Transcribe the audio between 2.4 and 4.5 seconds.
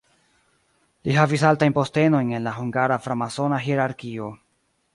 la hungara framasona hierarkio.